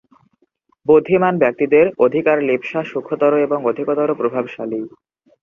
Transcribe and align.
বুদ্ধিমান 0.85 1.33
ব্যক্তিদের 1.37 1.85
অধিকার-লিপ্সা 1.99 2.79
সূক্ষ্মতর 2.83 3.31
এবং 3.45 3.59
অধিকতর 3.65 4.07
প্রভাবশালী। 4.13 4.81